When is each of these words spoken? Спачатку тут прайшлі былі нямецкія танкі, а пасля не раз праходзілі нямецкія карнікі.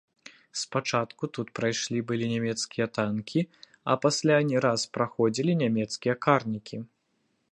Спачатку 0.61 1.23
тут 1.37 1.47
прайшлі 1.59 1.99
былі 2.11 2.25
нямецкія 2.31 2.85
танкі, 2.97 3.41
а 3.93 3.99
пасля 4.05 4.37
не 4.51 4.57
раз 4.67 4.81
праходзілі 4.99 5.53
нямецкія 5.63 6.15
карнікі. 6.27 6.77